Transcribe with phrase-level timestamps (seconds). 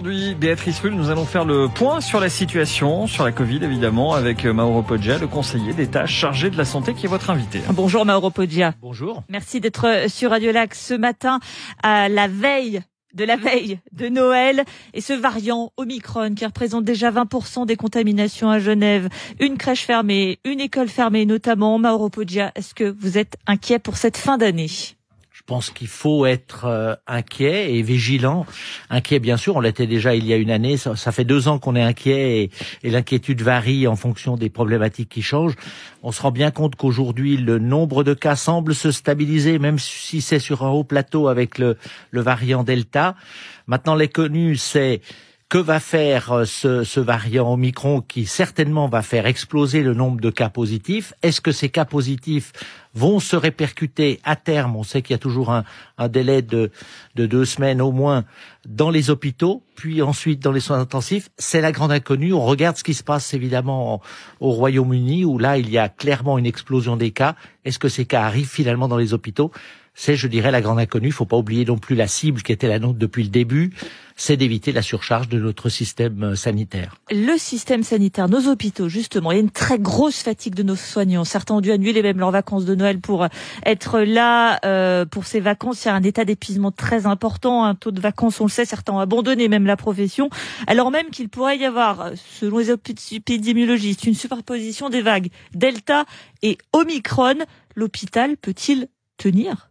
[0.00, 4.14] Aujourd'hui, Béatrice Rulle, nous allons faire le point sur la situation, sur la Covid évidemment,
[4.14, 7.60] avec Mauro Poggia, le conseiller d'État chargé de la santé qui est votre invité.
[7.74, 8.72] Bonjour Mauro Poggia.
[8.80, 9.22] Bonjour.
[9.28, 11.38] Merci d'être sur Radio Lac ce matin
[11.82, 12.80] à la veille
[13.12, 14.64] de la veille de Noël
[14.94, 20.38] et ce variant Omicron qui représente déjà 20% des contaminations à Genève, une crèche fermée,
[20.46, 21.78] une école fermée notamment.
[21.78, 24.70] Mauro Poggia, est-ce que vous êtes inquiet pour cette fin d'année?
[25.50, 28.46] Pense qu'il faut être euh, inquiet et vigilant.
[28.88, 30.76] Inquiet, bien sûr, on l'était déjà il y a une année.
[30.76, 32.52] Ça, fait deux ans qu'on est inquiet
[32.84, 35.56] et, l'inquiétude varie en fonction des problématiques qui changent.
[36.04, 40.20] On se rend bien compte qu'aujourd'hui, le nombre de cas semble se stabiliser, même si
[40.20, 41.76] c'est sur un haut plateau avec le,
[42.12, 43.16] le variant Delta.
[43.66, 44.08] Maintenant, les
[44.54, 45.00] c'est
[45.50, 50.30] que va faire euh, ce, variant Omicron qui certainement va faire exploser le nombre de
[50.30, 51.12] cas positifs?
[51.22, 52.52] Est-ce que ces cas positifs
[52.94, 54.76] vont se répercuter à terme?
[54.76, 55.64] On sait qu'il y a toujours un,
[56.08, 56.70] délai de,
[57.16, 58.24] deux semaines au moins
[58.68, 61.30] dans les hôpitaux, puis ensuite dans les soins intensifs.
[61.38, 62.32] C'est la grande inconnue.
[62.32, 64.02] On regarde ce qui se passe évidemment
[64.40, 67.36] au Royaume-Uni où là il y a clairement une explosion des cas.
[67.64, 69.50] Est-ce que ces cas arrivent finalement dans les hôpitaux?
[69.94, 71.08] C'est, je dirais, la grande inconnue.
[71.08, 73.72] Il faut pas oublier non plus la cible qui était la nôtre depuis le début,
[74.16, 76.96] c'est d'éviter la surcharge de notre système sanitaire.
[77.10, 80.76] Le système sanitaire, nos hôpitaux, justement, il y a une très grosse fatigue de nos
[80.76, 81.24] soignants.
[81.24, 83.26] Certains ont dû annuler même leurs vacances de Noël pour
[83.64, 85.84] être là euh, pour ces vacances.
[85.84, 88.92] Il y a un état d'épuisement très important, un taux de vacances, on sait, certains
[88.92, 90.28] ont abandonné même la profession,
[90.66, 96.04] alors même qu'il pourrait y avoir, selon les épidémiologistes, une superposition des vagues Delta
[96.42, 97.38] et Omicron.
[97.76, 99.70] L'hôpital peut-il tenir?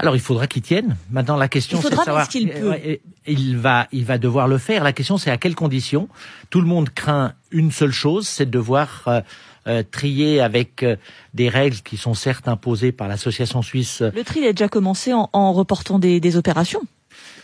[0.00, 0.96] Alors il faudra qu'il tienne.
[1.10, 2.76] Maintenant la question c'est de savoir qu'il peut.
[3.26, 4.84] il va il va devoir le faire.
[4.84, 6.08] La question c'est à quelles conditions.
[6.50, 9.20] Tout le monde craint une seule chose, c'est de devoir euh,
[9.66, 10.94] euh, trier avec euh,
[11.34, 14.02] des règles qui sont certes imposées par l'association suisse.
[14.02, 16.82] Le tri a déjà commencé en, en reportant des, des opérations.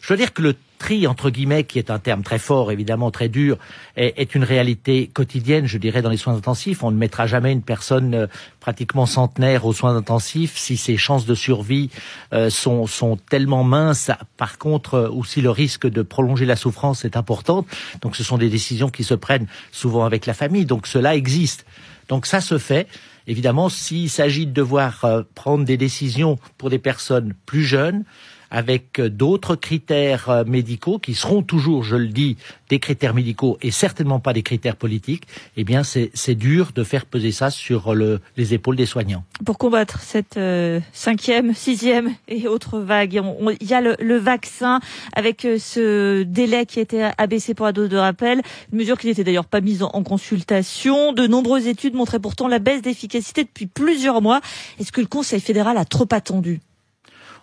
[0.05, 3.11] Je veux dire que le tri, entre guillemets, qui est un terme très fort, évidemment
[3.11, 3.57] très dur,
[3.97, 6.83] est, est, une réalité quotidienne, je dirais, dans les soins intensifs.
[6.83, 8.27] On ne mettra jamais une personne euh,
[8.61, 11.89] pratiquement centenaire aux soins intensifs si ses chances de survie
[12.35, 14.11] euh, sont, sont tellement minces.
[14.37, 17.65] Par contre, euh, aussi le risque de prolonger la souffrance est important.
[18.03, 20.67] Donc ce sont des décisions qui se prennent souvent avec la famille.
[20.67, 21.65] Donc cela existe.
[22.11, 22.89] Donc ça se fait.
[23.27, 28.05] Évidemment, s'il s'agit de devoir prendre des décisions pour des personnes plus jeunes,
[28.51, 32.37] avec euh, d'autres critères euh, médicaux qui seront toujours, je le dis,
[32.69, 35.25] des critères médicaux et certainement pas des critères politiques,
[35.57, 39.25] eh bien c'est dur de faire peser ça sur le, les épaules des soignants.
[39.45, 43.21] Pour combattre cette euh, cinquième, sixième et autres vagues,
[43.61, 44.81] il y a le, vaccin
[45.13, 49.25] avec ce délai qui a été abaissé pour la dose de rappel, mesure qui n'était
[49.25, 51.13] d'ailleurs pas mise en, en consultation.
[51.13, 54.41] De nombreuses études montraient pourtant la baisse d'efficacité depuis plusieurs mois.
[54.79, 56.61] Est-ce que le Conseil fédéral a trop attendu?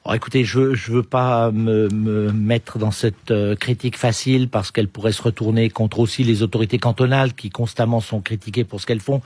[0.04, 4.72] Oh, écoutez, je ne veux pas me, me, mettre dans cette euh, critique facile parce
[4.72, 8.88] qu'elle pourrait se retourner contre aussi les autorités cantonales qui constamment sont critiquées pour ce
[8.88, 9.22] qu'elles font.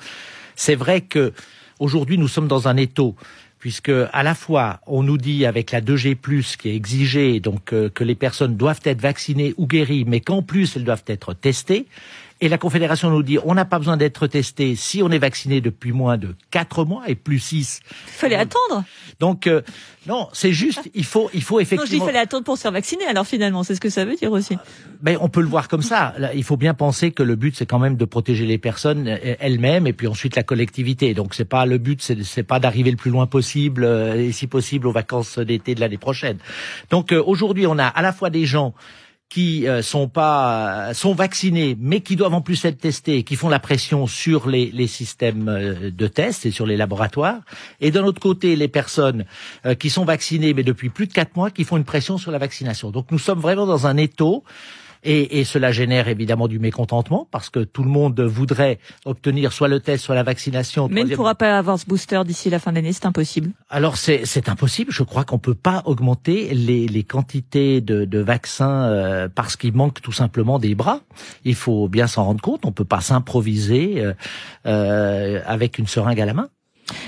[0.57, 1.31] C'est vrai que
[1.79, 3.15] aujourd'hui nous sommes dans un étau
[3.57, 7.89] puisque à la fois on nous dit avec la 2G+ qui est exigée donc euh,
[7.89, 11.85] que les personnes doivent être vaccinées ou guéries mais qu'en plus elles doivent être testées
[12.41, 15.61] et la Confédération nous dit on n'a pas besoin d'être testé si on est vacciné
[15.61, 17.79] depuis moins de 4 mois et plus 6.
[18.07, 18.83] Il fallait attendre.
[19.19, 19.61] Donc euh,
[20.07, 21.83] non, c'est juste, il faut, il faut effectivement.
[21.83, 23.05] Non, je dis, il fallait attendre pour se faire vacciner.
[23.05, 24.57] Alors finalement, c'est ce que ça veut dire aussi.
[25.01, 26.13] Mais on peut le voir comme ça.
[26.33, 29.35] Il faut bien penser que le but, c'est quand même de protéger les personnes euh,
[29.39, 31.13] elles-mêmes et puis ensuite la collectivité.
[31.13, 34.47] Donc c'est pas le but, c'est pas d'arriver le plus loin possible euh, et si
[34.47, 36.37] possible aux vacances d'été de l'année prochaine.
[36.89, 38.73] Donc aujourd'hui, on a à la fois des gens
[39.35, 43.49] qui euh, sont pas sont vaccinés mais qui doivent en plus être testés qui font
[43.49, 47.41] la pression sur les, les systèmes euh, de tests et sur les laboratoires
[47.81, 49.25] et d'un autre côté les personnes
[49.65, 52.31] euh, qui sont vaccinées mais depuis plus de quatre mois qui font une pression sur
[52.31, 52.91] la vaccination.
[52.91, 54.45] Donc nous sommes vraiment dans un étau
[55.05, 59.67] et, et, cela génère évidemment du mécontentement parce que tout le monde voudrait obtenir soit
[59.67, 60.87] le test, soit la vaccination.
[60.91, 63.51] Mais ne pourra pas avoir ce booster d'ici la fin de l'année, c'est impossible.
[63.69, 64.91] Alors c'est impossible.
[64.91, 69.73] Je crois qu'on peut pas augmenter les, les quantités de, de vaccins euh, parce qu'il
[69.73, 71.01] manque tout simplement des bras.
[71.43, 72.65] Il faut bien s'en rendre compte.
[72.65, 74.13] On peut pas s'improviser euh,
[74.65, 76.49] euh, avec une seringue à la main.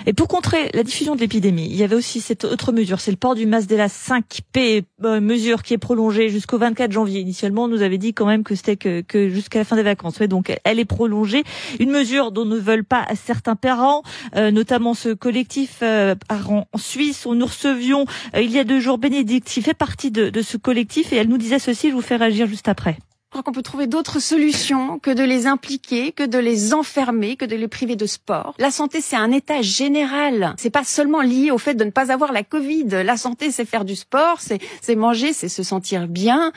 [0.06, 3.12] Et pour contrer la diffusion de l'épidémie, il y avait aussi cette autre mesure, c'est
[3.12, 7.20] le port du masque de la 5P, euh, mesure qui est prolongée jusqu'au 24 janvier.
[7.20, 10.20] Initialement, on nous avait dit quand même que c'était que, jusqu'à la fin des vacances.
[10.20, 11.44] Mais donc, elle est prolongée.
[11.80, 14.04] Une mesure dont ne veulent pas certains parents,
[14.36, 18.98] euh, notamment ce collectif euh, en Suisse où nous recevions il y a deux jours
[18.98, 22.02] Bénédicte, qui fait partie de, de ce collectif, et elle nous disait ceci, je vous
[22.02, 22.98] fais réagir juste après.
[23.28, 27.36] Je crois qu'on peut trouver d'autres solutions que de les impliquer, que de les enfermer,
[27.36, 28.56] que de les priver de sport.
[28.58, 30.56] La santé, c'est un état général.
[30.58, 32.86] C'est pas seulement lié au fait de ne pas avoir la Covid.
[33.04, 36.54] La santé, c'est faire du sport, c'est manger, c'est se sentir bien,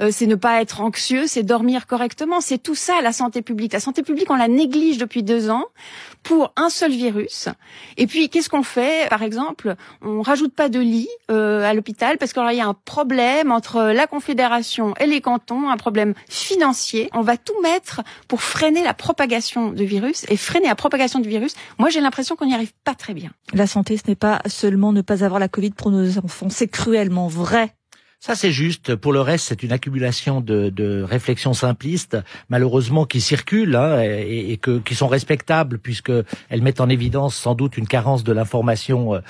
[0.00, 2.40] euh, c'est ne pas être anxieux, c'est dormir correctement.
[2.40, 3.74] C'est tout ça, la santé publique.
[3.74, 5.66] La santé publique, on la néglige depuis deux ans
[6.22, 7.50] pour un seul virus.
[7.98, 9.10] Et puis, qu'est-ce qu'on fait?
[9.10, 12.74] Par exemple, on rajoute pas de lit euh, à l'hôpital parce qu'il y a un
[12.86, 17.10] problème entre la Confédération et les cantons, un problème financier.
[17.12, 21.28] On va tout mettre pour freiner la propagation du virus et freiner la propagation du
[21.28, 21.54] virus.
[21.78, 23.30] Moi, j'ai l'impression qu'on n'y arrive pas très bien.
[23.52, 26.48] La santé, ce n'est pas seulement ne pas avoir la Covid pour nos enfants.
[26.50, 27.74] C'est cruellement vrai
[28.24, 28.94] ça, c'est juste.
[28.94, 32.16] Pour le reste, c'est une accumulation de, de, réflexions simplistes,
[32.48, 36.10] malheureusement, qui circulent hein, et, et que, qui sont respectables, puisque
[36.48, 39.20] elles mettent en évidence sans doute une carence de l'information euh,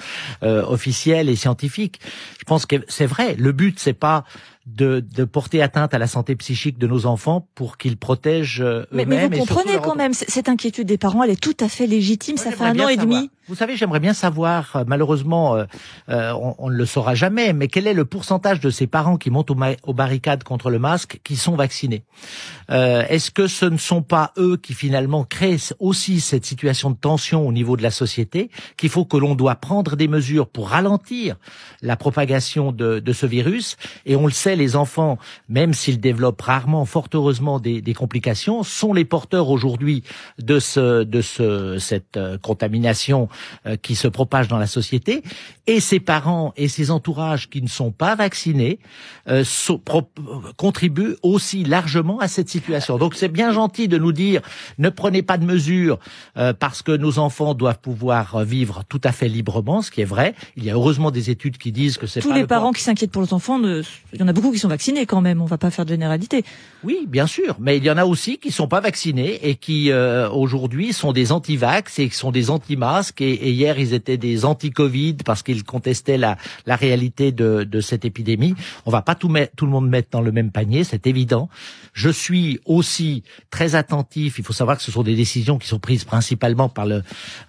[0.44, 1.98] euh officielle et scientifique.
[2.38, 3.34] Je pense que c'est vrai.
[3.34, 4.22] Le but, c'est pas
[4.66, 9.08] de, de, porter atteinte à la santé psychique de nos enfants pour qu'ils protègent eux-mêmes.
[9.08, 11.86] Mais, mais, vous comprenez quand même cette inquiétude des parents, elle est tout à fait
[11.86, 12.36] légitime.
[12.36, 13.30] ça fait un an et demi.
[13.46, 15.64] Vous savez, j'aimerais bien savoir, euh, malheureusement, euh,
[16.08, 19.18] euh, on, on, ne le saura jamais, mais quel est le pourcentage de ces parents
[19.18, 22.04] qui montent aux, barricades contre le masque qui sont vaccinés?
[22.70, 26.96] Euh, Est-ce que ce ne sont pas eux qui finalement créent aussi cette situation de
[26.96, 30.70] tension au niveau de la société, qu'il faut que l'on doit prendre des mesures pour
[30.70, 31.36] ralentir
[31.82, 33.76] la propagation de, de ce virus?
[34.06, 35.18] Et on le sait, les enfants,
[35.48, 40.02] même s'ils développent rarement, fort heureusement, des, des complications, sont les porteurs aujourd'hui
[40.38, 43.28] de ce de ce cette contamination
[43.66, 45.22] euh, qui se propage dans la société,
[45.66, 48.78] et ses parents et ses entourages qui ne sont pas vaccinés
[49.28, 49.44] euh,
[50.56, 52.98] contribuent aussi largement à cette situation.
[52.98, 54.42] Donc c'est bien gentil de nous dire
[54.78, 55.98] ne prenez pas de mesures
[56.36, 60.06] euh, parce que nos enfants doivent pouvoir vivre tout à fait librement, ce qui est
[60.06, 60.34] vrai.
[60.56, 63.10] Il y a heureusement des études qui disent que c'est tous les parents qui s'inquiètent
[63.10, 63.60] pour leurs enfants.
[63.62, 65.40] Il y en a beaucoup qui sont vaccinés quand même.
[65.40, 66.44] On va pas faire de généralité.
[66.82, 69.90] Oui, bien sûr, mais il y en a aussi qui sont pas vaccinés et qui
[69.92, 75.14] aujourd'hui sont des anti-vax et qui sont des anti-masques et, hier ils étaient des anti-Covid
[75.24, 76.36] parce qu'ils contestaient la,
[76.66, 78.54] la réalité de, de, cette épidémie.
[78.86, 81.48] On va pas tout, tout le monde mettre dans le même panier, c'est évident.
[81.92, 84.38] Je suis aussi très attentif.
[84.38, 87.02] Il faut savoir que ce sont des décisions qui sont prises principalement par, le,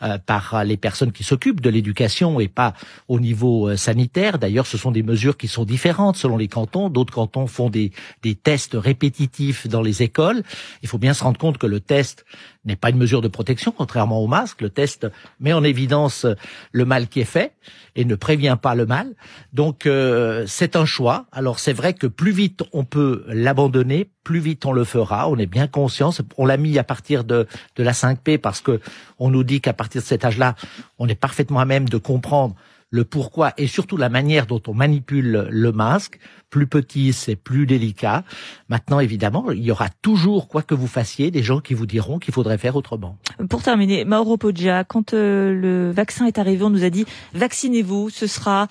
[0.04, 2.74] euh, par les personnes qui s'occupent de l'éducation et pas
[3.08, 4.38] au niveau euh, sanitaire.
[4.38, 6.85] D'ailleurs, ce sont des mesures qui sont différentes selon les cantons.
[6.90, 7.92] D'autres cantons font des,
[8.22, 10.44] des tests répétitifs dans les écoles.
[10.82, 12.26] Il faut bien se rendre compte que le test
[12.66, 14.62] n'est pas une mesure de protection, contrairement au masque.
[14.62, 15.08] Le test
[15.40, 16.26] met en évidence
[16.72, 17.54] le mal qui est fait
[17.96, 19.14] et ne prévient pas le mal.
[19.54, 21.28] Donc euh, c'est un choix.
[21.32, 25.30] Alors c'est vrai que plus vite on peut l'abandonner, plus vite on le fera.
[25.30, 26.12] On est bien conscient.
[26.38, 28.82] On l'a mis à partir de, de la 5P parce que
[29.20, 30.56] on nous dit qu'à partir de cet âge-là,
[31.00, 32.56] on est parfaitement à même de comprendre
[32.96, 36.20] le pourquoi et surtout la manière dont on manipule le masque.
[36.50, 38.24] Plus petit, c'est plus délicat.
[38.70, 42.18] Maintenant, évidemment, il y aura toujours, quoi que vous fassiez, des gens qui vous diront
[42.18, 43.18] qu'il faudrait faire autrement.
[43.50, 48.10] Pour terminer, Mauro Poggia, quand euh, le vaccin est arrivé, on nous a dit vaccinez-vous,
[48.10, 48.68] ce sera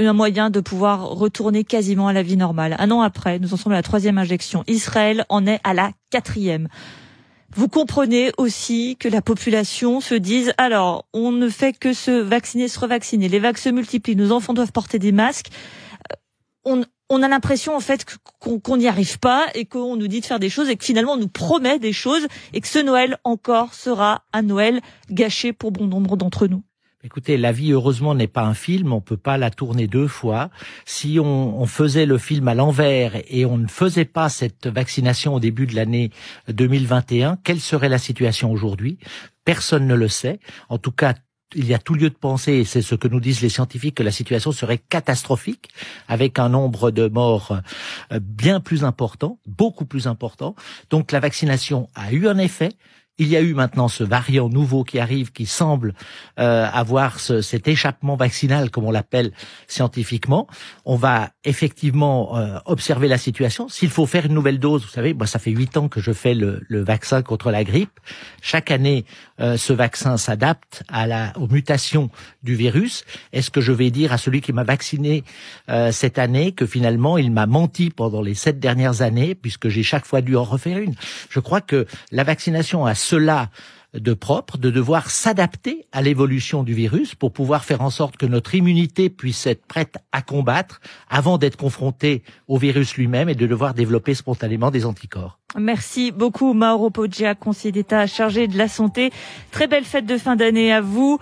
[0.00, 2.74] un moyen de pouvoir retourner quasiment à la vie normale.
[2.78, 4.64] Un an après, nous en sommes à la troisième injection.
[4.66, 6.68] Israël en est à la quatrième.
[7.58, 12.68] Vous comprenez aussi que la population se dise alors on ne fait que se vacciner,
[12.68, 15.48] se revacciner, les vagues se multiplient, nos enfants doivent porter des masques.
[16.68, 18.06] Euh, on, a l'impression en fait
[18.38, 21.14] qu'on n'y arrive pas et qu'on nous dit de faire des choses et que finalement
[21.14, 24.80] on nous promet des choses et que ce Noël encore sera un Noël
[25.10, 26.62] gâché pour bon nombre d'entre nous.
[27.04, 28.92] Écoutez, la vie, heureusement, n'est pas un film.
[28.92, 30.50] On peut pas la tourner deux fois.
[30.84, 35.34] Si on, on faisait le film à l'envers et on ne faisait pas cette vaccination
[35.34, 36.10] au début de l'année
[36.48, 38.98] 2021, quelle serait la situation aujourd'hui?
[39.44, 40.40] Personne ne le sait.
[40.68, 41.14] En tout cas,
[41.54, 43.94] il y a tout lieu de penser, et c'est ce que nous disent les scientifiques,
[43.94, 45.68] que la situation serait catastrophique,
[46.08, 47.60] avec un nombre de morts
[48.12, 50.54] euh, bien plus important, beaucoup plus important.
[50.90, 52.70] Donc la vaccination a eu un effet,
[53.18, 55.94] il y a eu maintenant ce variant nouveau qui arrive, qui semble
[56.38, 59.32] euh, avoir ce, cet échappement vaccinal, comme on l'appelle
[59.66, 60.46] scientifiquement.
[60.84, 63.68] On va effectivement euh, observer la situation.
[63.68, 66.12] S'il faut faire une nouvelle dose, vous savez, moi ça fait huit ans que je
[66.12, 67.98] fais le, le vaccin contre la grippe.
[68.40, 69.04] Chaque année,
[69.40, 72.10] euh, ce vaccin s'adapte à la, aux mutations
[72.42, 73.04] du virus.
[73.32, 75.24] Est-ce que je vais dire à celui qui m'a vacciné
[75.90, 80.06] cette année que finalement il m'a menti pendant les sept dernières années, puisque j'ai chaque
[80.06, 80.94] fois dû en refaire une?
[81.30, 83.48] Je crois que la vaccination a cela
[83.94, 88.26] de propre, de devoir s'adapter à l'évolution du virus pour pouvoir faire en sorte que
[88.26, 93.46] notre immunité puisse être prête à combattre avant d'être confrontée au virus lui-même et de
[93.46, 95.38] devoir développer spontanément des anticorps.
[95.58, 99.10] Merci beaucoup Mauro Poggia, conseiller d'État chargé de la santé.
[99.52, 101.18] Très belle fête de fin d'année à vous.